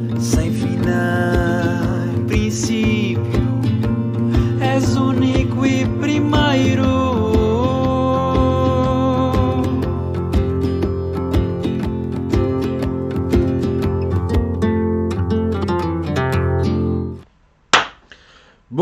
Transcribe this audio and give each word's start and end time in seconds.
Sem 0.00 0.59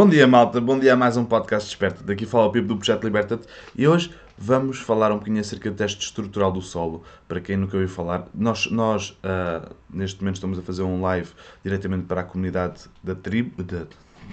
Bom 0.09 0.13
dia, 0.13 0.27
malta. 0.27 0.59
Bom 0.59 0.79
dia 0.79 0.95
a 0.95 0.97
mais 0.97 1.19
um 1.19 1.25
podcast 1.27 1.69
Desperta. 1.69 2.03
Daqui 2.03 2.25
fala 2.25 2.47
o 2.47 2.51
Pipo 2.51 2.67
do 2.67 2.79
Projeto 2.79 3.05
Liberta-te 3.05 3.47
e 3.77 3.87
hoje 3.87 4.11
vamos 4.39 4.79
falar 4.79 5.13
um 5.13 5.17
bocadinho 5.17 5.39
acerca 5.39 5.71
do 5.71 5.77
teste 5.77 6.03
estrutural 6.03 6.51
do 6.51 6.63
solo. 6.63 7.03
Para 7.29 7.43
quem 7.43 7.59
nunca 7.59 7.77
ouviu 7.77 7.91
falar, 7.91 8.27
nós, 8.35 8.71
nós 8.71 9.19
ah, 9.23 9.69
neste 9.93 10.19
momento 10.23 10.37
estamos 10.37 10.59
a 10.59 10.63
fazer 10.63 10.81
um 10.81 11.03
live 11.03 11.29
diretamente 11.63 12.07
para 12.07 12.23
a 12.23 12.25
comunidade 12.25 12.85
da 13.05 13.15
tribo. 13.15 13.63
Da, 13.63 13.85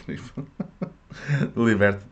do 1.54 1.68
Liberta-te. 1.68 2.06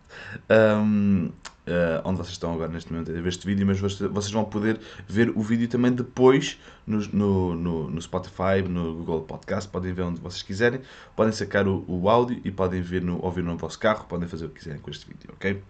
Um, 0.50 1.32
ah, 1.68 2.02
onde 2.06 2.18
vocês 2.18 2.32
estão 2.34 2.54
agora 2.54 2.72
neste 2.72 2.92
momento 2.92 3.12
a 3.12 3.14
ver 3.14 3.28
este 3.28 3.46
vídeo, 3.46 3.66
mas 3.66 3.80
vocês 3.80 4.32
vão 4.32 4.44
poder 4.46 4.80
ver 5.08 5.30
o 5.36 5.42
vídeo 5.42 5.68
também 5.68 5.92
depois 5.92 6.60
no, 6.86 7.00
no, 7.14 7.56
no, 7.56 7.90
no 7.90 8.02
Spotify, 8.02 8.62
no 8.68 8.96
Google 8.96 9.22
Podcast, 9.22 9.70
podem 9.70 9.94
ver 9.94 10.04
onde 10.04 10.20
vocês 10.20 10.42
quiserem, 10.44 10.82
podem 11.16 11.32
sacar 11.34 11.68
o, 11.68 11.84
o 11.88 12.10
áudio 12.10 12.40
e 12.44 12.52
podem 12.52 12.82
ver 12.82 13.02
no, 13.02 13.24
ouvir 13.24 13.44
no 13.44 13.58
vosso 13.58 13.80
carro, 13.80 14.06
podem 14.08 14.28
fazer 14.28 14.46
o 14.46 14.50
que 14.50 14.60
quiserem 14.60 14.80
com 14.82 14.90
este 14.92 15.08
vídeo, 15.08 15.30
ok? 15.34 15.62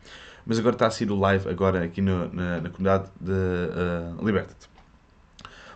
Mas 0.45 0.59
agora 0.59 0.75
está 0.75 0.87
a 0.87 0.91
sair 0.91 1.09
o 1.11 1.15
live 1.19 1.47
agora 1.47 1.83
aqui 1.83 2.01
no- 2.01 2.27
na, 2.33 2.59
na 2.59 2.69
comunidade 2.69 3.09
de 3.21 3.31
uh, 3.31 4.25
Liberta-te. 4.25 4.72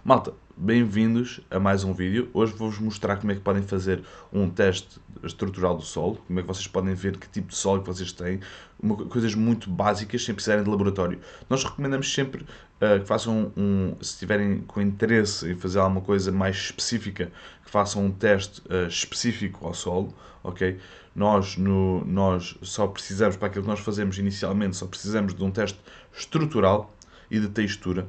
Malta, 0.07 0.33
bem-vindos 0.55 1.41
a 1.51 1.59
mais 1.59 1.83
um 1.83 1.91
vídeo. 1.91 2.29
Hoje 2.33 2.53
vou-vos 2.53 2.79
mostrar 2.79 3.17
como 3.17 3.33
é 3.33 3.35
que 3.35 3.41
podem 3.41 3.61
fazer 3.61 4.05
um 4.31 4.49
teste 4.49 5.01
estrutural 5.21 5.75
do 5.75 5.83
solo, 5.83 6.15
como 6.25 6.39
é 6.39 6.41
que 6.41 6.47
vocês 6.47 6.65
podem 6.65 6.93
ver 6.93 7.17
que 7.17 7.27
tipo 7.27 7.49
de 7.49 7.55
solo 7.57 7.81
que 7.81 7.87
vocês 7.87 8.13
têm, 8.13 8.39
uma 8.81 8.95
co- 8.95 9.07
coisas 9.07 9.35
muito 9.35 9.69
básicas, 9.69 10.23
sem 10.23 10.33
precisarem 10.33 10.63
de 10.63 10.69
laboratório. 10.69 11.19
Nós 11.49 11.61
recomendamos 11.65 12.09
sempre 12.13 12.45
ah, 12.79 12.99
que 12.99 13.05
façam 13.05 13.51
um, 13.57 13.97
se 13.99 14.11
estiverem 14.11 14.61
com 14.61 14.79
interesse 14.79 15.51
em 15.51 15.57
fazer 15.57 15.79
alguma 15.79 15.99
coisa 15.99 16.31
mais 16.31 16.55
específica, 16.55 17.29
que 17.65 17.69
façam 17.69 18.05
um 18.05 18.09
teste 18.13 18.61
ah, 18.69 18.87
específico 18.87 19.67
ao 19.67 19.73
solo, 19.73 20.15
ok? 20.41 20.79
Nós, 21.13 21.57
no, 21.57 22.05
nós 22.05 22.57
só 22.61 22.87
precisamos, 22.87 23.35
para 23.35 23.49
aquilo 23.49 23.63
que 23.65 23.69
nós 23.69 23.81
fazemos 23.81 24.17
inicialmente, 24.17 24.77
só 24.77 24.87
precisamos 24.87 25.35
de 25.35 25.43
um 25.43 25.51
teste 25.51 25.77
estrutural 26.17 26.95
e 27.29 27.41
de 27.41 27.49
textura 27.49 28.07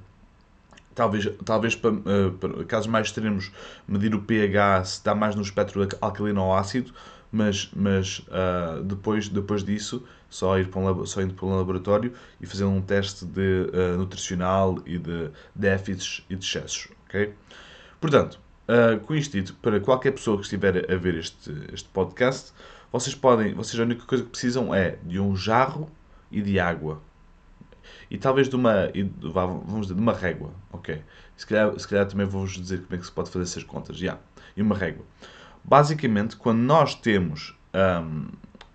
talvez, 0.99 1.29
talvez 1.45 1.77
para, 1.77 1.93
eh, 1.95 2.31
para 2.41 2.65
casos 2.65 2.89
mais 2.89 3.07
extremos, 3.07 3.53
medir 3.87 4.15
o 4.15 4.21
pH 4.23 4.85
se 4.85 4.93
está 4.95 5.15
mais 5.15 5.37
no 5.37 5.43
espectro 5.43 5.81
alc- 5.83 5.97
alcalino 6.01 6.43
ou 6.43 6.53
ácido, 6.55 6.93
mas, 7.31 7.71
mas 7.75 8.23
ah, 8.31 8.81
depois, 8.85 9.29
depois 9.29 9.63
disso, 9.63 10.05
só 10.29 10.59
ir 10.59 10.69
para 10.69 10.81
um, 10.81 11.07
só 11.07 11.21
indo 11.23 11.35
para 11.35 11.47
um 11.47 11.57
laboratório 11.57 12.13
e 12.41 12.47
fazer 12.47 12.65
um 12.65 12.81
teste 12.83 13.25
de 13.25 13.71
ah, 13.73 13.97
nutricional 13.97 14.79
e 14.85 14.99
de 14.99 15.31
déficits 15.55 16.25
e 16.29 16.35
de 16.37 16.45
excessos, 16.45 16.89
ok? 17.07 17.35
Portanto, 18.01 18.41
ah, 18.67 18.99
com 19.05 19.15
isto 19.15 19.33
dito, 19.33 19.55
para 19.63 19.79
qualquer 19.81 20.13
pessoa 20.13 20.37
que 20.37 20.43
estiver 20.45 20.91
a 20.93 20.97
ver 20.97 21.15
este, 21.15 21.53
este 21.73 21.89
podcast, 21.91 22.53
vocês 22.93 23.15
podem, 23.15 23.55
vocês 23.55 23.79
a 23.79 23.85
única 23.85 24.05
coisa 24.05 24.25
que 24.25 24.31
precisam 24.31 24.75
é 24.75 24.99
de 25.03 25.21
um 25.21 25.37
jarro 25.37 25.89
e 26.31 26.43
de 26.43 26.59
água, 26.59 27.01
e 28.11 28.19
talvez 28.19 28.49
de 28.49 28.57
uma, 28.57 28.91
e 28.95 29.03
vamos 29.03 29.83
dizer, 29.83 29.95
de 29.95 30.01
uma 30.01 30.13
régua, 30.13 30.53
ok? 30.73 31.03
Se 31.37 31.47
calhar, 31.47 31.79
se 31.79 31.87
calhar 31.87 32.07
também 32.07 32.27
vou-vos 32.27 32.53
dizer 32.53 32.83
como 32.83 32.95
é 32.95 32.99
que 32.99 33.05
se 33.05 33.13
pode 33.13 33.31
fazer 33.31 33.45
essas 33.45 33.63
contas, 33.63 33.97
já, 33.97 34.19
e 34.57 34.63
uma 34.63 34.77
régua. 34.77 35.05
Basicamente, 35.65 36.37
quando 36.37 36.61
nós 36.61 36.95
temos 36.95 37.57
hum, 37.75 38.29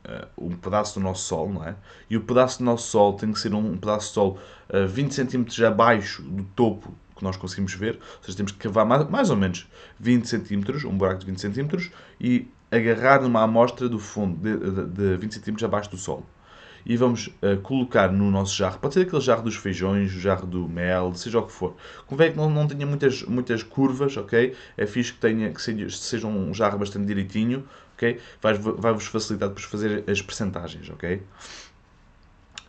eh, 0.05 0.28
um 0.38 0.52
pedaço 0.52 1.00
do 1.00 1.03
nosso 1.03 1.23
sol, 1.23 1.50
não 1.50 1.64
é? 1.66 1.75
E 2.09 2.17
o 2.17 2.22
pedaço 2.22 2.59
do 2.59 2.66
nosso 2.66 2.88
sol 2.88 3.14
tem 3.14 3.31
que 3.31 3.39
ser 3.39 3.53
um 3.53 3.78
pedaço 3.78 4.08
de 4.08 4.14
sol 4.14 4.39
eh, 4.70 4.86
20 4.86 5.14
cm 5.14 5.66
abaixo 5.66 6.21
do 6.21 6.43
topo 6.55 6.93
que 7.16 7.23
nós 7.23 7.37
conseguimos 7.37 7.73
ver, 7.73 7.99
ou 8.17 8.23
seja, 8.23 8.36
temos 8.36 8.52
que 8.52 8.58
cavar 8.58 8.86
mais, 8.86 9.10
mais 9.10 9.30
ou 9.30 9.37
menos 9.37 9.67
20 9.99 10.26
cm, 10.26 10.86
um 10.87 10.98
buraco 10.98 11.20
de 11.21 11.26
20 11.27 11.39
cm, 11.39 11.89
e 12.20 12.48
agarrar 12.70 13.21
numa 13.21 13.43
amostra 13.43 13.87
do 13.87 13.98
fundo 13.98 14.37
de, 14.37 14.58
de, 14.58 14.86
de 14.87 15.17
20 15.17 15.39
cm 15.39 15.66
abaixo 15.66 15.89
do 15.89 15.98
solo 15.98 16.26
e 16.86 16.98
vamos 16.98 17.30
eh, 17.42 17.55
colocar 17.58 18.11
no 18.11 18.30
nosso 18.32 18.55
jarro. 18.55 18.80
Pode 18.80 18.94
ser 18.95 19.02
aquele 19.02 19.21
jarro 19.21 19.44
dos 19.44 19.55
feijões, 19.55 20.14
o 20.14 20.20
jarro 20.20 20.45
do 20.48 20.67
mel, 20.67 21.14
seja 21.16 21.39
o 21.39 21.44
que 21.45 21.52
for. 21.52 21.76
Convém 22.08 22.32
que 22.32 22.38
não, 22.38 22.49
não 22.49 22.67
tenha 22.67 22.86
muitas, 22.86 23.23
muitas 23.23 23.64
curvas, 23.64 24.17
ok? 24.17 24.55
É 24.77 24.86
fixe 24.86 25.14
que, 25.14 25.20
tenha, 25.20 25.52
que 25.54 25.61
seja, 25.61 25.89
seja 25.89 26.27
um 26.27 26.54
jarro 26.54 26.77
bastante 26.77 27.05
direitinho, 27.05 27.67
ok? 27.95 28.20
Vai- 28.42 28.54
Vai-vos 28.58 29.05
facilitar 29.05 29.49
depois 29.49 29.66
fazer 29.66 30.04
as 30.10 30.22
percentagens, 30.22 30.89
ok? 30.89 31.22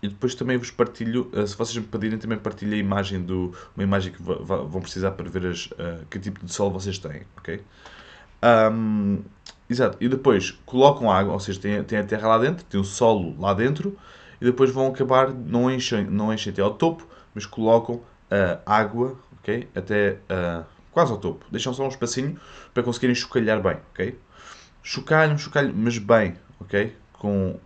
E 0.03 0.09
depois 0.09 0.35
também 0.35 0.57
vos 0.59 0.71
partilho, 0.71 1.31
eh, 1.33 1.47
se 1.47 1.57
vocês 1.57 1.77
me 1.79 1.85
pedirem, 1.85 2.19
também 2.19 2.39
partilho 2.39 2.75
a 2.75 2.77
imagem 2.77 3.23
do, 3.23 3.55
uma 3.75 3.83
imagem 3.83 4.13
que 4.13 4.23
vão 4.23 4.81
precisar 4.81 5.13
para 5.13 5.29
ver 5.31 5.47
as, 5.47 5.71
eh, 5.79 6.05
que 6.11 6.19
tipo 6.19 6.45
de 6.45 6.53
sol 6.53 6.71
vocês 6.71 6.99
têm, 6.99 7.23
ok? 7.39 7.61
Ahm, 8.45 9.23
exato. 9.71 9.97
E 10.01 10.07
depois 10.07 10.51
colocam 10.67 11.11
água, 11.11 11.33
ou 11.33 11.41
seja, 11.41 11.59
tem, 11.59 11.83
tem 11.83 11.99
a 11.99 12.05
terra 12.05 12.29
lá 12.29 12.39
dentro, 12.39 12.63
tem 12.67 12.79
o 12.79 12.85
solo 12.85 13.35
lá 13.41 13.55
dentro, 13.55 13.97
e 14.39 14.45
depois 14.45 14.71
vão 14.71 14.89
acabar, 14.89 15.33
não 15.33 15.71
enchem, 15.71 16.05
não 16.05 16.33
enchem 16.33 16.53
até 16.53 16.61
ao 16.61 16.75
topo, 16.75 17.09
mas 17.35 17.47
colocam 17.47 18.03
ah, 18.31 18.61
água, 18.67 19.19
ok? 19.39 19.67
Até 19.75 20.19
ah, 20.29 20.65
quase 20.93 21.11
ao 21.11 21.19
topo. 21.19 21.47
Deixam 21.51 21.73
só 21.73 21.85
um 21.85 21.89
espacinho 21.89 22.39
para 22.75 22.83
conseguirem 22.83 23.15
chocalhar 23.15 23.63
bem, 23.63 23.79
ok? 23.93 24.19
Chocalham, 24.83 25.39
chocalham, 25.39 25.73
mas 25.75 25.97
bem, 25.97 26.37
ok? 26.61 26.95
Com, 27.15 27.59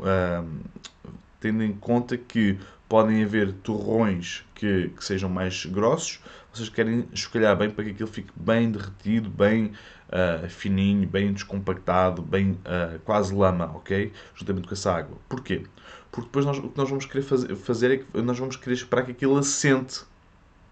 tendo 1.41 1.65
em 1.65 1.73
conta 1.73 2.17
que 2.17 2.57
podem 2.89 3.25
haver 3.25 3.53
torrões 3.55 4.45
que, 4.55 4.91
que 4.97 5.05
sejam 5.05 5.29
mais 5.29 5.67
grossos, 5.67 6.21
vocês 6.53 6.69
querem 6.69 7.09
chocalhar 7.13 7.57
bem 7.57 7.71
para 7.71 7.85
que 7.85 7.91
aquilo 7.91 8.09
fique 8.09 8.33
bem 8.37 8.71
derretido, 8.71 9.29
bem 9.29 9.73
ah, 10.11 10.49
fininho, 10.49 11.07
bem 11.09 11.33
descompactado, 11.33 12.23
bem 12.23 12.59
ah, 12.65 12.99
quase 13.05 13.35
lama, 13.35 13.67
ok? 13.75 14.13
Juntamente 14.35 14.69
com 14.69 14.75
essa 14.75 14.93
água. 14.93 15.17
Porquê? 15.29 15.65
Porque 16.11 16.27
depois 16.27 16.45
nós, 16.47 16.59
o 16.59 16.69
que 16.69 16.79
nós 16.79 16.89
vamos 16.89 17.07
querer 17.07 17.23
fazer, 17.23 17.55
fazer 17.57 17.91
é 17.93 17.97
que 17.99 18.23
nós 18.23 18.39
vamos 18.39 18.57
querer 18.57 18.75
esperar 18.75 19.05
que 19.05 19.13
aquilo 19.13 19.37
assente, 19.37 20.03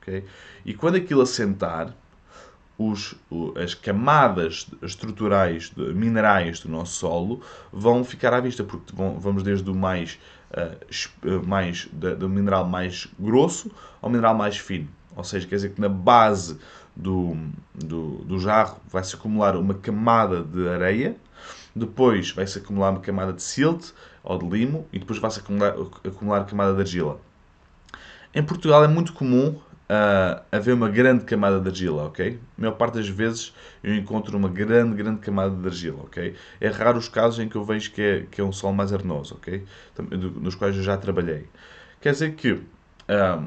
ok? 0.00 0.24
E 0.64 0.74
quando 0.74 0.96
aquilo 0.96 1.22
assentar, 1.22 1.94
os, 2.78 3.14
as 3.62 3.74
camadas 3.74 4.66
estruturais, 4.82 5.72
minerais 5.76 6.60
do 6.60 6.68
nosso 6.68 6.92
solo 6.94 7.40
vão 7.72 8.04
ficar 8.04 8.34
à 8.34 8.40
vista, 8.40 8.62
porque 8.62 8.94
vão- 8.94 9.18
vamos 9.18 9.42
desde 9.42 9.68
o 9.70 9.74
mais, 9.74 10.18
ah, 10.52 10.76
mais 11.46 11.86
do 11.86 12.28
mineral 12.28 12.66
mais 12.66 13.08
grosso 13.18 13.70
ao 14.02 14.10
mineral 14.10 14.34
mais 14.34 14.58
fino. 14.58 14.88
Ou 15.16 15.24
seja, 15.24 15.46
quer 15.48 15.54
dizer 15.56 15.70
que 15.70 15.80
na 15.80 15.88
base 15.88 16.58
do, 16.96 17.36
do, 17.74 18.24
do 18.24 18.38
jarro 18.38 18.80
vai-se 18.88 19.14
acumular 19.14 19.54
uma 19.56 19.74
camada 19.74 20.42
de 20.42 20.66
areia, 20.68 21.16
depois 21.74 22.30
vai-se 22.30 22.58
acumular 22.58 22.90
uma 22.90 23.00
camada 23.00 23.32
de 23.32 23.42
silt 23.42 23.92
ou 24.24 24.38
de 24.38 24.48
limo 24.48 24.86
e 24.92 24.98
depois 24.98 25.18
vai-se 25.18 25.40
acumular, 25.40 25.74
acumular 26.04 26.44
camada 26.46 26.74
de 26.74 26.80
argila. 26.80 27.20
Em 28.34 28.42
Portugal 28.42 28.82
é 28.82 28.88
muito 28.88 29.12
comum 29.12 29.58
ah, 29.88 30.42
haver 30.50 30.74
uma 30.74 30.88
grande 30.88 31.24
camada 31.24 31.60
de 31.60 31.68
argila, 31.68 32.04
ok? 32.06 32.40
A 32.58 32.60
maior 32.60 32.72
parte 32.72 32.94
das 32.94 33.08
vezes 33.08 33.54
eu 33.84 33.94
encontro 33.94 34.36
uma 34.36 34.48
grande, 34.48 34.96
grande 34.96 35.20
camada 35.20 35.54
de 35.54 35.66
argila, 35.66 36.02
ok? 36.02 36.34
É 36.60 36.68
raro 36.68 36.98
os 36.98 37.08
casos 37.08 37.38
em 37.38 37.48
que 37.48 37.56
eu 37.56 37.64
vejo 37.64 37.92
que 37.92 38.02
é, 38.02 38.26
que 38.30 38.40
é 38.40 38.44
um 38.44 38.52
solo 38.52 38.74
mais 38.74 38.92
arenoso, 38.92 39.34
ok? 39.34 39.64
Nos 40.40 40.54
quais 40.54 40.76
eu 40.76 40.82
já 40.82 40.96
trabalhei. 40.96 41.46
Quer 42.00 42.12
dizer 42.12 42.34
que 42.34 42.60
ah, 43.08 43.44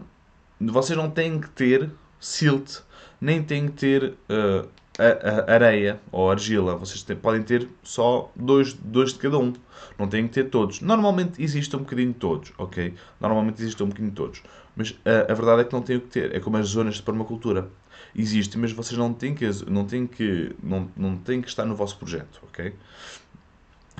vocês 0.59 0.97
não 0.97 1.09
têm 1.09 1.39
que 1.39 1.49
ter 1.49 1.89
silt, 2.19 2.81
nem 3.19 3.43
têm 3.43 3.67
que 3.67 3.73
ter 3.73 4.13
ah, 4.29 4.65
a- 4.97 5.51
a- 5.51 5.53
areia 5.55 5.99
ou 6.11 6.29
argila. 6.29 6.75
Vocês 6.75 7.03
podem 7.21 7.41
ter 7.43 7.67
só 7.83 8.31
dois, 8.35 8.73
dois 8.73 9.13
de 9.13 9.19
cada 9.19 9.37
um. 9.37 9.53
Não 9.97 10.07
têm 10.07 10.27
que 10.27 10.33
ter 10.33 10.45
todos. 10.49 10.81
Normalmente 10.81 11.41
existe 11.41 11.75
um 11.75 11.79
bocadinho 11.79 12.09
de 12.13 12.19
todos, 12.19 12.51
ok? 12.57 12.93
Normalmente 13.19 13.61
existe 13.61 13.81
um 13.81 13.87
bocadinho 13.87 14.09
de 14.11 14.15
todos. 14.15 14.43
Mas 14.75 14.95
a, 15.05 15.31
a 15.31 15.35
verdade 15.35 15.61
é 15.61 15.63
que 15.65 15.73
não 15.73 15.81
têm 15.81 15.97
o 15.97 16.01
que 16.01 16.07
ter. 16.07 16.35
É 16.35 16.39
como 16.39 16.57
as 16.57 16.67
zonas 16.67 16.95
de 16.95 17.03
permacultura. 17.03 17.69
Existem, 18.15 18.59
mas 18.59 18.71
vocês 18.71 18.97
não 18.97 19.13
têm 19.13 19.35
que, 19.35 19.45
não 19.69 19.85
têm 19.85 20.07
que, 20.07 20.55
não, 20.63 20.89
não 20.97 21.17
têm 21.17 21.41
que 21.41 21.47
estar 21.47 21.65
no 21.65 21.75
vosso 21.75 21.97
projeto, 21.97 22.39
ok? 22.43 22.73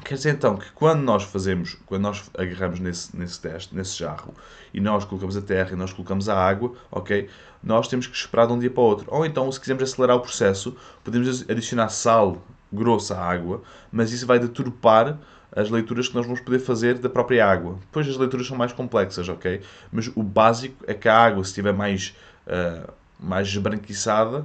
Quer 0.10 0.16
dizer 0.16 0.32
então 0.32 0.58
que 0.58 0.72
quando 0.72 1.04
nós 1.04 1.22
fazemos, 1.22 1.78
quando 1.86 2.02
nós 2.02 2.32
agarramos 2.36 2.80
nesse, 2.80 3.16
nesse 3.16 3.40
teste, 3.40 3.76
nesse 3.76 3.96
jarro, 4.00 4.34
e 4.74 4.82
nós 4.82 5.06
colocamos 5.06 5.38
a 5.38 5.42
terra 5.42 5.74
e 5.74 5.76
nós 5.76 5.94
colocamos 5.94 6.28
a 6.28 6.36
água, 6.36 6.74
ok? 6.90 7.30
Nós 7.62 7.88
temos 7.88 8.08
que 8.08 8.16
esperar 8.16 8.48
de 8.48 8.54
um 8.54 8.58
dia 8.58 8.72
para 8.72 8.82
o 8.82 8.86
outro. 8.88 9.06
Ou 9.12 9.24
então, 9.24 9.52
se 9.52 9.60
quisermos 9.60 9.84
acelerar 9.84 10.18
o 10.18 10.22
processo, 10.22 10.76
podemos 11.04 11.48
adicionar 11.48 11.90
sal 11.90 12.42
grosso 12.74 13.14
à 13.14 13.20
água, 13.20 13.62
mas 13.92 14.12
isso 14.12 14.26
vai 14.26 14.40
deturpar 14.40 15.20
as 15.56 15.70
leituras 15.70 16.08
que 16.08 16.16
nós 16.16 16.26
vamos 16.26 16.42
poder 16.42 16.58
fazer 16.58 16.98
da 16.98 17.08
própria 17.08 17.48
água. 17.48 17.78
Depois 17.80 18.10
as 18.10 18.18
leituras 18.18 18.48
são 18.48 18.58
mais 18.58 18.74
complexas, 18.74 19.30
ok? 19.30 19.62
Mas 19.92 20.10
o 20.16 20.24
básico 20.24 20.84
é 20.88 20.96
que 20.96 21.08
a 21.08 21.16
água, 21.16 21.44
se 21.44 21.52
estiver 21.52 21.72
mais, 21.72 22.16
ah, 22.48 22.90
mais 23.20 23.48
esbranquiçada, 23.48 24.44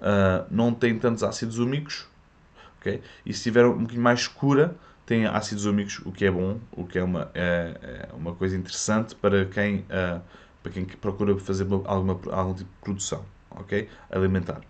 ah, 0.00 0.46
não 0.50 0.72
tem 0.72 0.98
tantos 0.98 1.22
ácidos 1.22 1.58
úmicos 1.58 2.10
ok? 2.82 3.00
E 3.24 3.32
se 3.32 3.44
tiver 3.44 3.64
um 3.64 3.78
bocadinho 3.78 4.02
mais 4.02 4.20
escura, 4.20 4.74
tem 5.04 5.26
ácidos 5.26 5.66
úmicos, 5.66 6.00
o 6.04 6.12
que 6.12 6.24
é 6.24 6.30
bom, 6.30 6.58
o 6.72 6.84
que 6.84 6.98
é 6.98 7.02
uma, 7.02 7.30
é, 7.34 7.74
é 7.82 8.08
uma 8.14 8.34
coisa 8.34 8.56
interessante 8.56 9.14
para 9.14 9.44
quem, 9.46 9.80
uh, 9.80 10.20
para 10.62 10.72
quem 10.72 10.84
procura 10.84 11.36
fazer 11.38 11.66
alguma, 11.84 12.18
algum 12.30 12.54
tipo 12.54 12.70
de 12.70 12.80
produção, 12.80 13.24
ok? 13.50 13.88
Alimentar. 14.10 14.60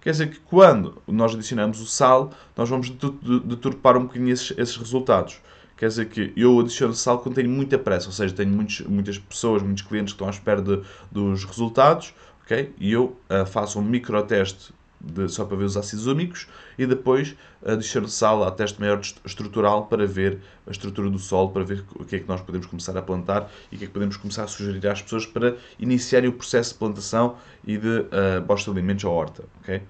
Quer 0.00 0.10
dizer 0.10 0.30
que 0.30 0.40
quando 0.40 1.00
nós 1.06 1.32
adicionamos 1.34 1.80
o 1.80 1.86
sal, 1.86 2.32
nós 2.56 2.68
vamos 2.68 2.90
deturpar 2.90 3.96
um 3.96 4.02
bocadinho 4.02 4.32
esses, 4.32 4.52
esses 4.58 4.76
resultados. 4.76 5.40
Quer 5.76 5.88
dizer 5.88 6.08
que 6.08 6.32
eu 6.36 6.60
adiciono 6.60 6.92
sal 6.92 7.20
quando 7.20 7.36
tenho 7.36 7.48
muita 7.48 7.78
pressa, 7.78 8.08
ou 8.08 8.12
seja, 8.12 8.34
tenho 8.34 8.50
muitos, 8.50 8.80
muitas 8.80 9.18
pessoas, 9.18 9.62
muitos 9.62 9.82
clientes 9.82 10.12
que 10.12 10.16
estão 10.16 10.26
à 10.26 10.30
espera 10.30 10.60
de, 10.60 10.82
dos 11.10 11.44
resultados, 11.44 12.12
ok? 12.42 12.74
E 12.78 12.92
eu 12.92 13.16
uh, 13.30 13.46
faço 13.46 13.78
um 13.78 13.82
microteste 13.82 14.72
de, 15.02 15.28
só 15.28 15.44
para 15.44 15.56
ver 15.56 15.64
os 15.64 15.76
ácidos 15.76 16.06
úmicos 16.06 16.46
e 16.78 16.86
depois 16.86 17.34
adiciono 17.64 18.08
sal 18.08 18.44
a 18.44 18.50
teste 18.50 18.80
maior 18.80 19.00
estrutural 19.24 19.86
para 19.86 20.06
ver 20.06 20.40
a 20.66 20.70
estrutura 20.70 21.10
do 21.10 21.18
solo, 21.18 21.50
para 21.50 21.64
ver 21.64 21.84
o 21.96 22.04
que 22.04 22.16
é 22.16 22.18
que 22.20 22.28
nós 22.28 22.40
podemos 22.40 22.66
começar 22.66 22.96
a 22.96 23.02
plantar 23.02 23.50
e 23.70 23.74
o 23.74 23.78
que 23.78 23.84
é 23.84 23.86
que 23.88 23.92
podemos 23.92 24.16
começar 24.16 24.44
a 24.44 24.46
sugerir 24.46 24.86
às 24.86 25.02
pessoas 25.02 25.26
para 25.26 25.56
iniciarem 25.78 26.28
o 26.28 26.32
processo 26.32 26.74
de 26.74 26.78
plantação 26.78 27.36
e 27.66 27.76
de 27.76 27.88
uh, 27.88 28.40
bosta 28.46 28.70
de 28.70 28.78
alimentos 28.78 29.04
à 29.04 29.08
horta. 29.08 29.44
Okay? 29.60 29.82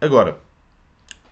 Agora, 0.00 0.38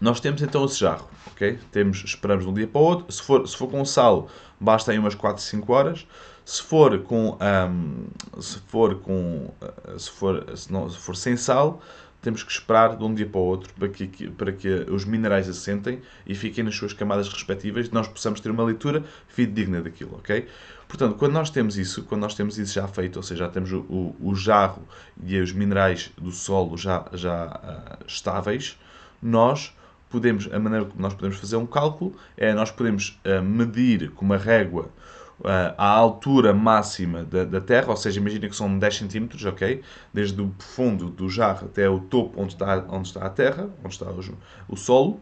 nós 0.01 0.21
temos 0.21 0.43
então 0.43 0.65
esse 0.65 0.79
jarro, 0.79 1.09
ok? 1.27 1.59
Temos, 1.73 2.05
esperamos 2.05 2.45
de 2.45 2.51
um 2.51 2.55
dia 2.55 2.67
para 2.67 2.81
o 2.81 2.85
outro. 2.85 3.13
Se 3.13 3.23
for, 3.23 3.47
se 3.47 3.57
for 3.57 3.69
com 3.69 3.85
sal, 3.85 4.29
basta 4.61 4.93
aí 4.93 4.99
umas 4.99 5.15
4, 5.15 5.43
5 5.43 5.73
horas. 5.73 6.07
Se 6.45 6.63
for 6.63 6.99
com, 7.01 7.37
um, 7.41 8.41
se 8.41 8.59
for 8.61 8.95
com, 9.01 9.53
uh, 9.61 9.99
se 9.99 10.11
for, 10.11 10.45
se, 10.57 10.73
não, 10.73 10.89
se 10.89 10.97
for 10.99 11.17
sem 11.17 11.37
sal, 11.37 11.83
temos 12.21 12.43
que 12.43 12.51
esperar 12.51 12.97
de 12.97 13.05
um 13.05 13.15
dia 13.15 13.27
para 13.27 13.41
o 13.41 13.45
outro 13.45 13.73
para 13.75 13.89
que, 13.89 14.29
para 14.31 14.53
que 14.53 14.69
os 14.91 15.05
minerais 15.05 15.49
assentem 15.49 16.01
e 16.27 16.35
fiquem 16.35 16.65
nas 16.65 16.75
suas 16.75 16.93
camadas 16.93 17.29
respectivas 17.29 17.91
nós 17.91 18.09
possamos 18.09 18.41
ter 18.41 18.51
uma 18.51 18.65
leitura 18.65 19.05
fidedigna 19.29 19.81
daquilo, 19.81 20.17
ok? 20.17 20.47
Portanto, 20.89 21.17
quando 21.17 21.33
nós 21.33 21.51
temos 21.51 21.77
isso, 21.77 22.03
quando 22.05 22.23
nós 22.23 22.35
temos 22.35 22.59
isso 22.59 22.73
já 22.73 22.89
feito, 22.89 23.17
ou 23.17 23.23
seja, 23.23 23.45
já 23.45 23.51
temos 23.51 23.71
o, 23.73 24.17
o 24.19 24.35
jarro 24.35 24.83
e 25.23 25.39
os 25.39 25.53
minerais 25.53 26.11
do 26.17 26.33
solo 26.33 26.77
já, 26.79 27.05
já 27.13 27.47
uh, 27.47 28.05
estáveis, 28.07 28.79
nós 29.23 29.75
podemos, 30.09 30.49
a 30.51 30.59
maneira 30.59 30.87
como 30.87 31.01
nós 31.01 31.13
podemos 31.13 31.37
fazer 31.37 31.57
um 31.57 31.67
cálculo 31.67 32.17
é 32.37 32.55
nós 32.55 32.71
podemos 32.71 33.21
uh, 33.25 33.43
medir 33.43 34.11
com 34.13 34.25
uma 34.25 34.39
régua 34.39 34.91
a 35.45 35.89
altura 35.89 36.53
máxima 36.53 37.23
da, 37.25 37.45
da, 37.45 37.61
Terra, 37.61 37.91
ou 37.91 37.97
seja, 37.97 38.19
imagina 38.19 38.49
que 38.49 38.57
são 38.57 38.79
10 38.79 38.99
cm, 38.99 39.29
ok? 39.47 39.83
Desde 40.13 40.41
o 40.41 40.53
fundo 40.59 41.11
do 41.11 41.29
jarro 41.29 41.67
até 41.67 41.89
o 41.89 42.01
topo 42.01 42.41
onde 42.43 42.55
está, 42.55 42.85
onde 42.89 43.09
está 43.09 43.25
a 43.25 43.31
Terra, 43.31 43.69
onde 43.85 43.95
está 43.95 44.07
o, 44.11 44.21
o 44.69 44.77
solo, 44.77 45.21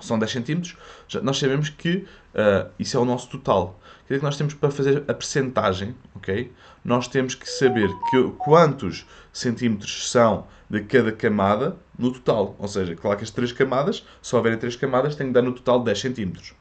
são 0.00 0.18
10 0.18 0.32
cm. 0.32 0.74
nós 1.22 1.38
sabemos 1.38 1.68
que 1.68 2.06
uh, 2.34 2.70
isso 2.78 2.96
é 2.96 3.00
o 3.00 3.04
nosso 3.04 3.28
total. 3.28 3.78
Quer 4.06 4.14
dizer 4.14 4.18
que 4.20 4.24
nós 4.24 4.36
temos 4.36 4.54
para 4.54 4.70
fazer 4.70 5.04
a 5.08 5.14
percentagem, 5.14 5.94
ok? 6.14 6.52
Nós 6.84 7.06
temos 7.08 7.34
que 7.34 7.48
saber 7.48 7.88
que, 8.10 8.30
quantos 8.38 9.06
centímetros 9.32 10.10
são 10.10 10.46
de 10.68 10.80
cada 10.82 11.12
camada 11.12 11.76
no 11.98 12.12
total. 12.12 12.56
Ou 12.58 12.68
seja, 12.68 12.94
claro 12.96 13.16
que 13.16 13.24
as 13.24 13.30
três 13.30 13.52
camadas, 13.52 14.04
se 14.20 14.34
houverem 14.34 14.58
três 14.58 14.74
camadas, 14.76 15.14
tem 15.14 15.28
que 15.28 15.32
dar 15.32 15.42
no 15.42 15.52
total 15.52 15.82
10 15.82 16.00
centímetros. 16.00 16.54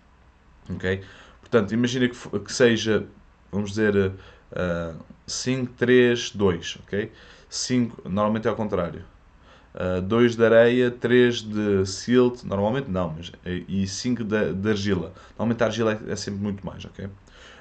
Ok? 0.69 1.01
Portanto, 1.53 1.71
imagina 1.71 2.09
que, 2.09 2.39
que 2.39 2.51
seja, 2.51 3.05
vamos 3.51 3.69
dizer, 3.69 3.95
uh, 3.95 4.97
5, 5.27 5.73
3, 5.77 6.31
2, 6.31 6.79
ok? 6.81 7.11
5, 7.47 8.09
normalmente 8.09 8.47
é 8.47 8.50
ao 8.50 8.55
contrário. 8.55 9.03
Uh, 9.75 10.01
2 10.01 10.35
de 10.35 10.44
areia, 10.44 10.89
3 10.89 11.44
de 11.44 11.85
silt, 11.85 12.41
normalmente 12.44 12.89
não, 12.89 13.13
mas, 13.15 13.31
e 13.45 13.88
5 13.88 14.23
de, 14.23 14.51
de, 14.51 14.67
argila. 14.67 15.13
Normalmente 15.38 15.61
a 15.61 15.67
argila 15.67 15.94
é, 15.94 16.13
é, 16.13 16.15
sempre 16.15 16.41
muito 16.41 16.65
mais, 16.65 16.83
ok? 16.85 17.07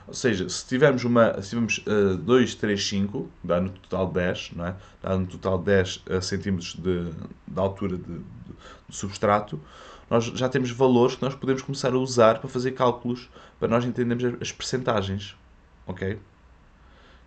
Ou 0.08 0.14
seja, 0.14 0.48
se 0.48 0.66
tivermos, 0.66 1.04
uma, 1.04 1.42
se 1.42 1.50
tivermos 1.50 1.84
uh, 1.86 2.16
2, 2.16 2.54
3, 2.54 2.88
5, 2.88 3.28
dá 3.44 3.60
no 3.60 3.68
total 3.68 4.10
10, 4.10 4.52
não 4.56 4.68
é? 4.68 4.74
Dá 5.02 5.18
no 5.18 5.26
total 5.26 5.58
10 5.58 5.96
uh, 6.08 6.22
centímetros 6.22 6.76
de, 6.76 7.10
de 7.46 7.60
altura 7.60 7.98
de, 7.98 8.04
de, 8.04 8.20
de 8.88 8.96
substrato 8.96 9.60
nós 10.12 10.26
já 10.26 10.46
temos 10.46 10.70
valores 10.70 11.16
que 11.16 11.22
nós 11.22 11.34
podemos 11.34 11.62
começar 11.62 11.94
a 11.94 11.96
usar 11.96 12.38
para 12.38 12.46
fazer 12.46 12.72
cálculos, 12.72 13.30
para 13.58 13.66
nós 13.66 13.82
entendermos 13.82 14.42
as 14.42 14.52
percentagens. 14.52 15.34
Ok? 15.86 16.20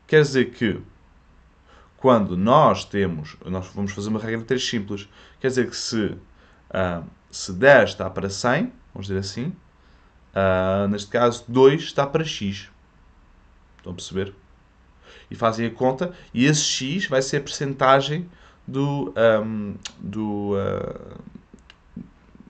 Quer 0.06 0.22
dizer 0.22 0.52
que 0.52 0.80
quando 1.98 2.38
nós 2.38 2.86
temos, 2.86 3.38
nós 3.44 3.66
vamos 3.74 3.92
fazer 3.92 4.10
uma 4.10 4.20
regra 4.20 4.38
de 4.38 4.44
3 4.44 4.64
simples, 4.64 5.10
quer 5.40 5.48
dizer 5.48 5.68
que 5.68 5.76
se, 5.76 6.06
uh, 6.06 7.04
se 7.32 7.54
10 7.54 7.90
está 7.90 8.08
para 8.08 8.30
100, 8.30 8.72
vamos 8.94 9.08
dizer 9.08 9.18
assim, 9.18 9.46
uh, 10.36 10.88
neste 10.88 11.10
caso 11.10 11.44
2 11.48 11.82
está 11.82 12.06
para 12.06 12.24
x. 12.24 12.70
Estão 13.78 13.94
a 13.94 13.96
perceber? 13.96 14.32
E 15.32 15.34
fazem 15.34 15.66
a 15.66 15.72
conta, 15.72 16.14
e 16.32 16.46
esse 16.46 16.62
x 16.62 17.08
vai 17.08 17.24
ser 17.24 17.38
a 17.38 17.42
percentagem 17.42 18.30
do, 18.68 19.12
um, 19.44 19.74
do, 20.00 20.52
uh, 20.54 21.18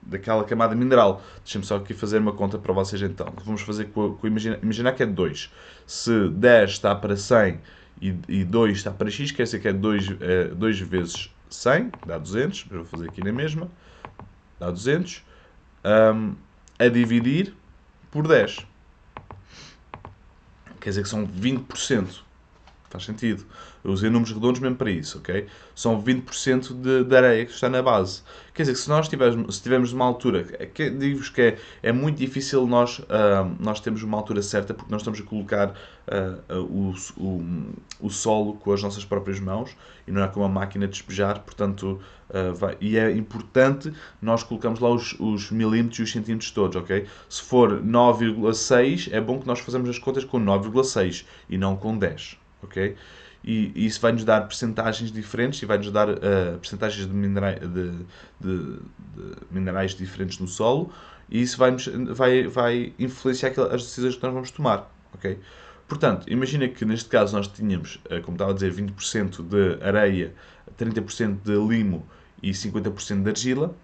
daquela 0.06 0.44
camada 0.44 0.74
mineral. 0.74 1.22
Deixem-me 1.44 1.66
só 1.66 1.76
aqui 1.76 1.92
fazer 1.92 2.18
uma 2.18 2.32
conta 2.32 2.58
para 2.58 2.72
vocês 2.72 3.02
então. 3.02 3.32
Vamos 3.44 3.62
fazer 3.62 3.86
com, 3.86 4.14
com 4.14 4.26
imaginar, 4.26 4.58
imaginar 4.62 4.92
que 4.92 5.02
é 5.02 5.06
2. 5.06 5.52
Se 5.86 6.28
10 6.30 6.70
está 6.70 6.94
para 6.94 7.16
100 7.16 7.60
e, 8.00 8.14
e 8.28 8.44
2 8.44 8.76
está 8.76 8.90
para 8.90 9.10
x, 9.10 9.30
quer 9.32 9.44
dizer 9.44 9.60
que 9.60 9.68
é 9.68 9.72
2, 9.72 10.16
é 10.20 10.44
2 10.48 10.80
vezes 10.80 11.30
100, 11.50 11.92
dá 12.06 12.18
200. 12.18 12.64
Vou 12.64 12.84
fazer 12.84 13.08
aqui 13.08 13.22
na 13.22 13.32
mesma. 13.32 13.68
Dá 14.58 14.70
200. 14.70 15.22
Um, 15.84 16.34
a 16.78 16.88
dividir 16.88 17.54
por 18.10 18.26
10. 18.26 18.66
Quer 20.80 20.90
dizer 20.90 21.02
que 21.02 21.08
são 21.08 21.26
20%. 21.26 22.25
Faz 22.88 23.04
sentido. 23.04 23.44
Eu 23.82 23.92
usei 23.92 24.10
números 24.10 24.32
redondos 24.32 24.60
mesmo 24.60 24.76
para 24.76 24.90
isso, 24.90 25.18
ok? 25.18 25.46
São 25.74 26.02
20% 26.02 26.80
de, 26.80 27.04
de 27.04 27.16
areia 27.16 27.44
que 27.44 27.52
está 27.52 27.68
na 27.68 27.82
base. 27.82 28.22
Quer 28.54 28.62
dizer 28.62 28.72
que 28.72 28.78
se 28.78 28.88
nós 28.88 29.08
tivermos, 29.08 29.56
se 29.56 29.62
tivermos 29.62 29.92
uma 29.92 30.04
altura, 30.04 30.46
é 30.58 30.66
digo-vos 30.90 31.28
que 31.28 31.40
é, 31.40 31.58
é 31.82 31.92
muito 31.92 32.18
difícil 32.18 32.66
nós, 32.66 32.98
uh, 33.00 33.04
nós 33.60 33.80
termos 33.80 34.02
uma 34.02 34.16
altura 34.16 34.42
certa 34.42 34.72
porque 34.72 34.90
nós 34.90 35.02
estamos 35.02 35.20
a 35.20 35.22
colocar 35.22 35.70
uh, 35.70 36.54
o, 36.56 36.94
o, 37.16 37.44
o 38.00 38.10
solo 38.10 38.54
com 38.54 38.72
as 38.72 38.82
nossas 38.82 39.04
próprias 39.04 39.38
mãos 39.40 39.76
e 40.06 40.12
não 40.12 40.22
é 40.22 40.28
com 40.28 40.40
uma 40.40 40.48
máquina 40.48 40.86
de 40.86 40.92
despejar, 40.92 41.40
portanto, 41.40 42.00
uh, 42.30 42.54
vai, 42.54 42.76
e 42.80 42.96
é 42.96 43.10
importante 43.10 43.92
nós 44.22 44.42
colocamos 44.42 44.80
lá 44.80 44.90
os, 44.90 45.14
os 45.18 45.50
milímetros 45.50 45.98
e 45.98 46.02
os 46.02 46.12
centímetros 46.12 46.50
todos, 46.50 46.76
ok? 46.76 47.06
Se 47.28 47.42
for 47.42 47.82
9,6, 47.82 49.12
é 49.12 49.20
bom 49.20 49.38
que 49.38 49.46
nós 49.46 49.60
façamos 49.60 49.88
as 49.88 49.98
contas 49.98 50.24
com 50.24 50.40
9,6 50.40 51.24
e 51.48 51.58
não 51.58 51.76
com 51.76 51.96
10, 51.98 52.38
ok? 52.66 52.96
e, 53.46 53.70
e 53.76 53.86
isso 53.86 54.00
vai 54.00 54.10
nos 54.10 54.24
dar 54.24 54.40
percentagens 54.42 55.12
diferentes 55.12 55.62
e 55.62 55.66
vai 55.66 55.78
nos 55.78 55.90
dar 55.92 56.10
uh, 56.10 56.58
percentagens 56.60 57.06
de, 57.06 57.14
minerais, 57.14 57.60
de, 57.60 57.90
de, 58.40 58.78
de, 58.80 59.36
minerais 59.50 59.94
diferentes 59.94 60.38
no 60.40 60.48
solo 60.48 60.90
e 61.30 61.40
isso 61.40 61.56
vai, 61.56 61.74
vai, 62.12 62.46
vai 62.48 62.92
influenciar 62.98 63.52
as 63.70 63.82
decisões 63.84 64.16
que 64.16 64.22
nós 64.22 64.34
vamos 64.34 64.50
tomar. 64.50 64.90
ok? 65.14 65.38
Portanto, 65.86 66.28
imagina 66.28 66.68
que 66.68 66.84
neste 66.84 67.08
caso 67.08 67.36
nós 67.36 67.46
tínhamos, 67.46 68.00
uh, 68.06 68.20
como 68.22 68.34
estava 68.34 68.50
a 68.50 68.54
dizer, 68.54 68.72
20% 68.74 69.42
de 69.42 69.84
areia, 69.84 70.34
30% 70.76 71.38
de 71.44 71.52
limo 71.52 72.04
e 72.42 72.50
50% 72.50 73.22
de 73.22 73.30
argila. 73.30 73.74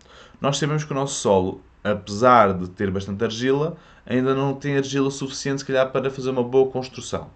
Nós 0.41 0.59
sabemos 0.59 0.83
que 0.83 0.91
o 0.91 0.95
nosso 0.95 1.15
solo, 1.15 1.63
apesar 1.85 2.53
de 2.53 2.69
ter 2.69 2.91
bastante 2.91 3.23
argila, 3.23 3.77
ainda 4.05 4.35
não 4.35 4.55
tem 4.55 4.77
argila 4.77 5.09
suficiente, 5.09 5.61
se 5.61 5.65
calhar, 5.65 5.93
para 5.93 6.11
fazer 6.11 6.31
uma 6.31 6.43
boa 6.43 6.69
construção. 6.69 7.31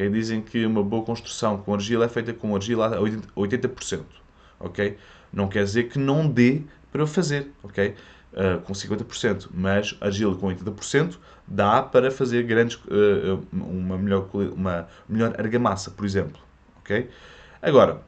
Okay? 0.00 0.08
Dizem 0.08 0.40
que 0.40 0.64
uma 0.64 0.82
boa 0.82 1.04
construção 1.04 1.58
com 1.58 1.74
argila 1.74 2.06
é 2.06 2.08
feita 2.08 2.32
com 2.32 2.54
argila 2.54 2.96
a 2.96 3.00
80%. 3.00 4.00
Ok? 4.58 4.96
Não 5.32 5.46
quer 5.48 5.64
dizer 5.64 5.84
que 5.84 5.98
não 5.98 6.26
dê 6.26 6.62
para 6.90 7.06
fazer. 7.06 7.52
Ok? 7.62 7.94
Uh, 8.32 8.60
com 8.60 8.72
50%, 8.72 9.48
mas 9.52 9.96
argila 10.00 10.36
com 10.36 10.46
80% 10.46 11.18
dá 11.48 11.82
para 11.82 12.12
fazer 12.12 12.44
grandes, 12.44 12.76
uh, 12.76 13.44
uma, 13.52 13.98
melhor, 13.98 14.28
uma 14.54 14.88
melhor 15.08 15.34
argamassa, 15.36 15.90
por 15.90 16.04
exemplo. 16.04 16.40
ok 16.78 17.10
Agora, 17.60 18.00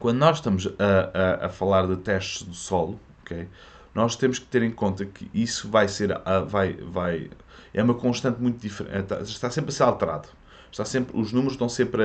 quando 0.00 0.18
nós 0.18 0.38
estamos 0.38 0.66
a, 0.66 1.44
a, 1.44 1.46
a 1.46 1.48
falar 1.48 1.86
de 1.86 1.96
testes 1.98 2.42
do 2.42 2.54
solo, 2.54 2.98
ok 3.22 3.46
nós 3.94 4.16
temos 4.16 4.40
que 4.40 4.46
ter 4.46 4.62
em 4.62 4.70
conta 4.70 5.06
que 5.06 5.30
isso 5.32 5.70
vai 5.70 5.88
ser, 5.88 6.10
vai, 6.48 6.74
vai, 6.74 7.30
é 7.72 7.82
uma 7.82 7.94
constante 7.94 8.38
muito 8.42 8.60
diferente, 8.60 9.14
está 9.22 9.48
sempre 9.48 9.70
a 9.70 9.72
ser 9.72 9.84
alterado 9.84 10.28
está 10.76 10.84
sempre, 10.84 11.18
os 11.18 11.32
números 11.32 11.54
estão 11.54 11.70
sempre 11.70 12.02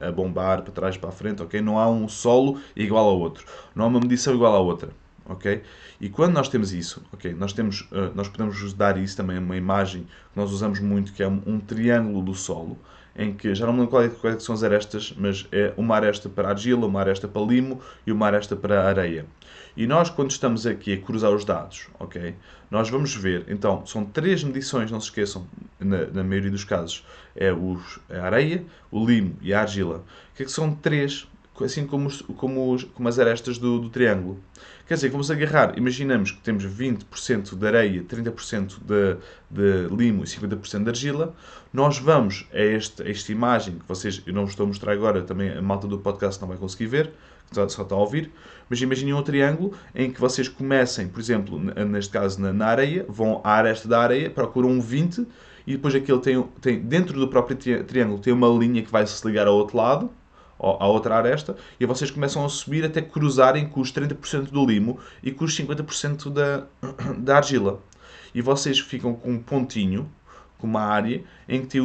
a, 0.00 0.08
a, 0.08 0.12
bombar 0.12 0.62
para 0.62 0.72
trás 0.72 0.96
para 0.96 1.08
a 1.08 1.12
frente, 1.12 1.40
ok? 1.40 1.60
Não 1.62 1.78
há 1.78 1.88
um 1.88 2.08
solo 2.08 2.60
igual 2.74 3.08
ao 3.08 3.18
outro, 3.18 3.46
não 3.76 3.84
há 3.84 3.88
uma 3.88 4.00
medição 4.00 4.34
igual 4.34 4.56
à 4.56 4.58
outra, 4.58 4.90
ok? 5.24 5.62
E 6.00 6.08
quando 6.08 6.34
nós 6.34 6.48
temos 6.48 6.72
isso, 6.72 7.00
ok? 7.12 7.32
Nós 7.32 7.52
temos, 7.52 7.82
uh, 7.92 8.12
nós 8.16 8.28
podemos 8.28 8.72
dar 8.74 8.98
isso 8.98 9.16
também 9.16 9.38
uma 9.38 9.56
imagem 9.56 10.02
que 10.02 10.36
nós 10.36 10.50
usamos 10.50 10.80
muito 10.80 11.12
que 11.12 11.22
é 11.22 11.28
um 11.28 11.60
triângulo 11.60 12.20
do 12.20 12.34
solo, 12.34 12.76
em 13.18 13.34
que 13.34 13.52
já 13.54 13.66
não 13.66 13.72
me 13.72 13.80
lembro 13.80 13.90
quais, 13.90 14.14
quais 14.14 14.36
é 14.36 14.40
são 14.40 14.54
as 14.54 14.62
arestas, 14.62 15.12
mas 15.16 15.46
é 15.50 15.74
uma 15.76 15.96
aresta 15.96 16.28
para 16.28 16.48
argila, 16.48 16.86
uma 16.86 17.00
aresta 17.00 17.26
para 17.26 17.42
limo 17.42 17.80
e 18.06 18.12
uma 18.12 18.26
aresta 18.26 18.54
para 18.54 18.86
areia. 18.86 19.26
E 19.76 19.86
nós, 19.86 20.08
quando 20.08 20.30
estamos 20.30 20.66
aqui 20.66 20.94
a 20.94 20.98
cruzar 20.98 21.32
os 21.32 21.44
dados, 21.44 21.88
ok? 21.98 22.34
Nós 22.70 22.88
vamos 22.88 23.14
ver, 23.14 23.44
então, 23.48 23.84
são 23.86 24.04
três 24.04 24.42
medições, 24.44 24.90
não 24.90 25.00
se 25.00 25.06
esqueçam, 25.06 25.46
na, 25.80 26.06
na 26.06 26.24
maioria 26.24 26.50
dos 26.50 26.64
casos, 26.64 27.04
é 27.34 27.52
os, 27.52 27.98
a 28.08 28.22
areia, 28.22 28.64
o 28.90 29.04
limo 29.04 29.36
e 29.40 29.52
a 29.52 29.60
argila. 29.60 30.04
Que, 30.34 30.42
é 30.42 30.46
que 30.46 30.52
são 30.52 30.74
três, 30.74 31.26
assim 31.64 31.86
como, 31.86 32.06
os, 32.06 32.22
como, 32.22 32.72
os, 32.72 32.84
como 32.84 33.08
as 33.08 33.18
arestas 33.18 33.58
do, 33.58 33.78
do 33.78 33.88
triângulo. 33.88 34.38
Quer 34.86 34.94
dizer, 34.94 35.10
vamos 35.10 35.30
agarrar, 35.30 35.76
imaginamos 35.76 36.30
que 36.30 36.40
temos 36.40 36.64
20% 36.64 37.54
de 37.54 37.66
areia, 37.66 38.02
30% 38.02 38.78
de, 38.80 39.16
de 39.50 39.94
limo 39.94 40.24
e 40.24 40.26
50% 40.26 40.82
de 40.82 40.88
argila. 40.88 41.34
Nós 41.72 41.98
vamos 41.98 42.46
a, 42.52 42.58
este, 42.58 43.02
a 43.02 43.10
esta 43.10 43.30
imagem 43.30 43.74
que 43.74 43.86
vocês, 43.86 44.22
eu 44.26 44.32
não 44.32 44.42
vos 44.42 44.52
estou 44.52 44.64
a 44.64 44.66
mostrar 44.66 44.92
agora, 44.92 45.22
também 45.22 45.50
a 45.50 45.60
malta 45.60 45.86
do 45.86 45.98
podcast 45.98 46.40
não 46.40 46.48
vai 46.48 46.56
conseguir 46.56 46.86
ver, 46.86 47.12
só, 47.52 47.64
está 47.64 47.94
a 47.94 47.98
ouvir. 47.98 48.30
Mas 48.68 48.80
imaginem 48.80 49.12
um 49.12 49.22
triângulo 49.22 49.74
em 49.94 50.10
que 50.10 50.20
vocês 50.20 50.48
comecem, 50.48 51.08
por 51.08 51.20
exemplo, 51.20 51.58
neste 51.58 52.12
caso 52.12 52.40
na, 52.40 52.52
na 52.52 52.66
areia, 52.66 53.04
vão 53.08 53.40
à 53.44 53.52
aresta 53.52 53.86
da 53.88 54.00
areia, 54.00 54.30
procuram 54.30 54.70
um 54.70 54.80
20 54.80 55.26
e 55.66 55.72
depois 55.72 55.94
aquele 55.94 56.18
tem, 56.20 56.42
tem 56.62 56.80
dentro 56.80 57.18
do 57.20 57.28
próprio 57.28 57.54
triângulo 57.84 58.18
tem 58.18 58.32
uma 58.32 58.48
linha 58.48 58.82
que 58.82 58.90
vai 58.90 59.06
se 59.06 59.26
ligar 59.26 59.46
ao 59.46 59.54
outro 59.54 59.76
lado 59.76 60.10
à 60.58 60.86
outra 60.86 61.16
aresta, 61.16 61.56
e 61.78 61.86
vocês 61.86 62.10
começam 62.10 62.44
a 62.44 62.48
subir 62.48 62.84
até 62.84 63.00
cruzarem 63.00 63.68
com 63.68 63.80
os 63.80 63.92
30% 63.92 64.50
do 64.50 64.66
limo 64.66 64.98
e 65.22 65.30
com 65.30 65.44
os 65.44 65.56
50% 65.56 66.30
da, 66.30 66.66
da 67.18 67.36
argila. 67.36 67.80
E 68.34 68.42
vocês 68.42 68.78
ficam 68.78 69.14
com 69.14 69.30
um 69.30 69.38
pontinho, 69.38 70.10
com 70.58 70.66
uma 70.66 70.82
área, 70.82 71.22
em 71.48 71.64
que, 71.64 71.78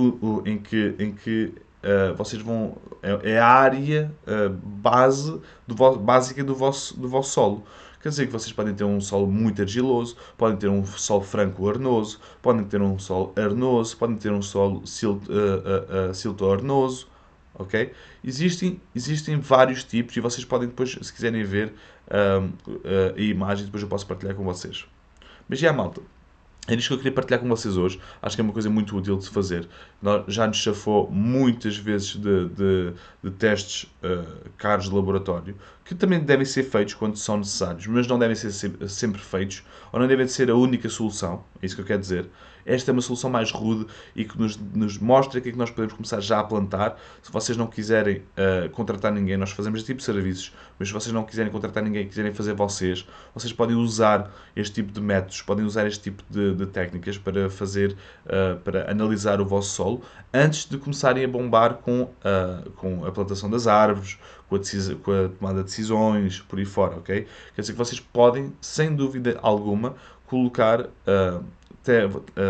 em 0.45 0.57
que, 0.57 0.95
em 0.99 1.11
que 1.13 1.53
uh, 1.83 2.15
vocês 2.15 2.41
vão. 2.41 2.77
É, 3.01 3.33
é 3.33 3.39
a 3.39 3.47
área 3.47 4.11
uh, 4.27 4.49
base 4.49 5.39
do 5.67 5.75
básica 5.97 6.43
do 6.43 6.55
vosso, 6.55 6.99
do 6.99 7.07
vosso 7.07 7.31
solo. 7.31 7.63
Quer 8.01 8.09
dizer 8.09 8.25
que 8.25 8.33
vocês 8.33 8.51
podem 8.51 8.73
ter 8.73 8.83
um 8.83 8.99
solo 8.99 9.27
muito 9.27 9.61
argiloso, 9.61 10.17
podem 10.37 10.57
ter 10.57 10.67
um 10.67 10.85
solo 10.85 11.21
franco 11.21 11.69
arenoso, 11.69 12.19
podem 12.41 12.65
ter 12.65 12.81
um 12.81 12.99
solo 12.99 13.31
arenoso, 13.37 13.95
podem 13.95 14.17
ter 14.17 14.31
um 14.31 14.41
solo 14.41 14.79
uh, 14.79 16.09
uh, 16.09 16.13
silto 16.13 16.51
arenoso, 16.51 17.07
ok? 17.55 17.91
Existem, 18.23 18.81
existem 18.95 19.39
vários 19.39 19.83
tipos 19.83 20.15
e 20.15 20.19
vocês 20.19 20.45
podem 20.45 20.67
depois, 20.67 20.97
se 21.01 21.13
quiserem 21.13 21.43
ver 21.43 21.73
um, 22.11 22.51
a 23.15 23.21
imagem, 23.21 23.65
depois 23.65 23.83
eu 23.83 23.89
posso 23.89 24.05
partilhar 24.07 24.35
com 24.35 24.43
vocês. 24.43 24.85
Mas 25.47 25.59
já, 25.59 25.71
malta, 25.73 26.01
é 26.65 26.75
isto 26.75 26.87
que 26.87 26.93
eu 26.93 26.97
queria 26.97 27.11
partilhar 27.11 27.41
com 27.41 27.49
vocês 27.49 27.75
hoje. 27.75 27.99
Acho 28.21 28.37
que 28.37 28.41
é 28.41 28.43
uma 28.43 28.53
coisa 28.53 28.69
muito 28.69 28.95
útil 28.95 29.17
de 29.17 29.25
se 29.25 29.29
fazer. 29.31 29.67
Já 30.29 30.47
nos 30.47 30.57
chafou 30.57 31.11
muitas 31.11 31.75
vezes 31.75 32.15
de, 32.15 32.47
de, 32.47 32.93
de 33.21 33.31
testes 33.31 33.83
uh, 34.01 34.49
caros 34.57 34.87
de 34.87 34.95
laboratório, 34.95 35.57
que 35.83 35.93
também 35.93 36.21
devem 36.21 36.45
ser 36.45 36.63
feitos 36.63 36.93
quando 36.93 37.17
são 37.17 37.37
necessários, 37.37 37.85
mas 37.87 38.07
não 38.07 38.17
devem 38.17 38.35
ser 38.35 38.51
sempre 38.87 39.21
feitos, 39.21 39.61
ou 39.91 39.99
não 39.99 40.07
devem 40.07 40.25
ser 40.25 40.49
a 40.49 40.55
única 40.55 40.87
solução. 40.87 41.43
É 41.61 41.65
isso 41.65 41.75
que 41.75 41.81
eu 41.81 41.85
quero 41.85 41.99
dizer. 41.99 42.29
Esta 42.65 42.91
é 42.91 42.93
uma 42.93 43.01
solução 43.01 43.29
mais 43.29 43.51
rude 43.51 43.87
e 44.15 44.25
que 44.25 44.39
nos, 44.39 44.57
nos 44.57 44.97
mostra 44.97 45.39
que 45.41 45.49
é 45.49 45.51
que 45.51 45.57
nós 45.57 45.69
podemos 45.69 45.93
começar 45.93 46.19
já 46.19 46.39
a 46.39 46.43
plantar. 46.43 46.99
Se 47.21 47.31
vocês 47.31 47.57
não 47.57 47.67
quiserem 47.67 48.17
uh, 48.17 48.69
contratar 48.71 49.11
ninguém, 49.11 49.37
nós 49.37 49.51
fazemos 49.51 49.79
este 49.79 49.87
tipo 49.87 49.99
de 49.99 50.05
serviços, 50.05 50.53
mas 50.77 50.87
se 50.87 50.93
vocês 50.93 51.13
não 51.13 51.23
quiserem 51.23 51.51
contratar 51.51 51.83
ninguém, 51.83 52.07
quiserem 52.07 52.33
fazer 52.33 52.53
vocês, 52.53 53.07
vocês 53.33 53.51
podem 53.51 53.75
usar 53.75 54.31
este 54.55 54.75
tipo 54.75 54.91
de 54.91 55.01
métodos, 55.01 55.41
podem 55.41 55.65
usar 55.65 55.87
este 55.87 56.03
tipo 56.03 56.23
de, 56.29 56.55
de 56.55 56.65
técnicas 56.67 57.17
para 57.17 57.49
fazer, 57.49 57.95
uh, 58.25 58.59
para 58.61 58.89
analisar 58.89 59.41
o 59.41 59.45
vosso 59.45 59.69
solo 59.69 60.01
antes 60.33 60.65
de 60.65 60.77
começarem 60.77 61.23
a 61.23 61.27
bombar 61.27 61.75
com, 61.75 62.03
uh, 62.03 62.71
com 62.71 63.05
a 63.05 63.11
plantação 63.11 63.49
das 63.49 63.67
árvores, 63.67 64.17
com 64.49 64.55
a, 64.55 64.59
com 65.03 65.11
a, 65.11 65.29
tomada 65.29 65.59
de 65.59 65.65
decisões, 65.65 66.39
por 66.41 66.59
aí 66.59 66.65
fora, 66.65 66.97
ok? 66.97 67.27
Quer 67.55 67.61
dizer 67.61 67.73
que 67.73 67.77
vocês 67.77 67.99
podem, 67.99 68.53
sem 68.59 68.95
dúvida 68.95 69.39
alguma, 69.41 69.95
colocar 70.25 70.81
uh, 70.81 71.43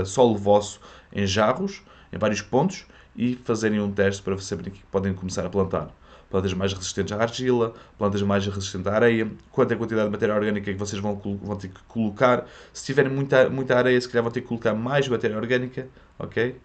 solo 0.06 0.38
vosso 0.38 0.80
em 1.12 1.26
jarros, 1.26 1.82
em 2.12 2.18
vários 2.18 2.42
pontos, 2.42 2.86
e 3.16 3.36
fazerem 3.36 3.80
um 3.80 3.92
teste 3.92 4.22
para 4.22 4.38
saberem 4.40 4.72
que 4.74 4.84
podem 4.86 5.14
começar 5.14 5.46
a 5.46 5.50
plantar. 5.50 5.90
Plantas 6.30 6.54
mais 6.54 6.74
resistentes 6.74 7.12
à 7.12 7.22
argila, 7.22 7.74
plantas 7.98 8.24
mais 8.24 8.46
resistentes 8.48 8.88
à 8.88 8.96
areia, 8.96 9.30
quanto 9.52 9.72
é 9.72 9.76
a 9.76 9.78
quantidade 9.78 10.08
de 10.08 10.12
matéria 10.12 10.34
orgânica 10.34 10.74
que 10.74 10.80
vocês 10.80 11.00
vão, 11.00 11.16
vão 11.16 11.56
ter 11.56 11.68
que 11.68 11.82
colocar. 11.84 12.48
Se 12.74 12.84
tiverem 12.86 13.12
muita, 13.12 13.50
muita 13.50 13.78
areia, 13.78 14.02
se 14.02 14.10
calhar 14.10 14.24
vão 14.24 14.32
ter 14.32 14.42
que 14.42 14.48
colocar 14.48 14.74
mais 14.74 15.08
matéria 15.08 15.38
orgânica, 15.38 15.88
ok? 16.18 16.60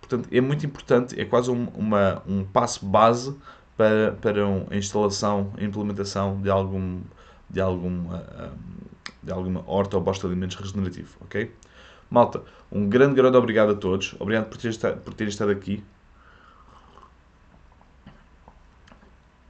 Portanto, 0.00 0.28
é 0.32 0.40
muito 0.40 0.64
importante, 0.64 1.20
é 1.20 1.24
quase 1.26 1.50
um, 1.50 1.68
uma, 1.74 2.22
um 2.26 2.44
passo 2.44 2.84
base 2.86 3.36
para, 3.76 4.12
para 4.12 4.42
a 4.70 4.76
instalação 4.76 5.52
e 5.58 5.64
implementação 5.64 6.40
de 6.40 6.50
algum 6.50 7.00
de 7.48 7.60
algum 7.60 8.10
ah, 8.12 8.52
de 9.22 9.32
alguma 9.32 9.62
horta 9.66 9.96
ou 9.96 10.02
bosta 10.02 10.26
de 10.26 10.32
alimentos 10.32 10.56
regenerativo, 10.56 11.16
ok? 11.20 11.52
Malta, 12.10 12.42
um 12.72 12.88
grande, 12.88 13.14
grande 13.14 13.36
obrigado 13.36 13.70
a 13.70 13.74
todos. 13.74 14.16
Obrigado 14.18 14.48
por 14.48 14.56
terem 14.56 14.70
estado, 14.70 15.00
por 15.00 15.14
terem 15.14 15.30
estado 15.30 15.52
aqui. 15.52 15.82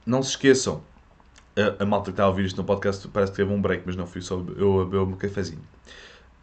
Não 0.05 0.21
se 0.21 0.31
esqueçam, 0.31 0.83
a, 1.55 1.83
a, 1.83 1.85
malta 1.85 2.05
que 2.05 2.11
está 2.11 2.23
a 2.23 2.27
ouvir 2.27 2.45
isto 2.45 2.57
no 2.57 2.63
podcast 2.63 3.07
parece 3.07 3.31
que 3.31 3.37
teve 3.37 3.51
um 3.51 3.61
break, 3.61 3.83
mas 3.85 3.95
não 3.95 4.05
fui 4.05 4.21
só 4.21 4.43
eu 4.57 4.81
a 4.81 4.85
beber 4.85 4.99
um 4.99 5.13
cafezinho. 5.13 5.61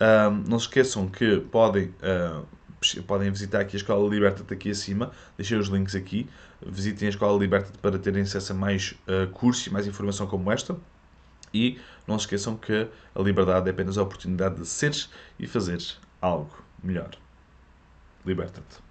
Um, 0.01 0.49
não 0.49 0.59
se 0.59 0.67
esqueçam 0.67 1.09
que 1.09 1.41
podem, 1.41 1.95
uh, 2.03 2.47
podem 3.07 3.31
visitar 3.31 3.61
aqui 3.61 3.77
a 3.77 3.79
Escola 3.79 4.09
Liberta 4.09 4.43
aqui 4.53 4.71
acima, 4.71 5.13
deixei 5.37 5.57
os 5.57 5.69
links 5.69 5.95
aqui. 5.95 6.29
Visitem 6.65 7.07
a 7.07 7.11
Escola 7.11 7.39
Liberta 7.39 7.71
para 7.81 7.99
terem 7.99 8.23
acesso 8.23 8.53
a 8.53 8.55
mais 8.57 8.95
uh, 9.07 9.29
cursos 9.31 9.67
e 9.67 9.71
mais 9.71 9.87
informação 9.87 10.27
como 10.27 10.51
esta. 10.51 10.77
E 11.55 11.79
não 12.07 12.19
se 12.19 12.25
esqueçam 12.25 12.57
que 12.57 12.89
a 13.15 13.23
liberdade 13.23 13.69
é 13.69 13.71
apenas 13.71 13.97
a 13.97 14.03
oportunidade 14.03 14.57
de 14.57 14.67
seres 14.67 15.09
e 15.39 15.47
fazeres 15.47 15.99
algo 16.21 16.51
melhor. 16.83 17.11
Liberta-te. 18.25 18.89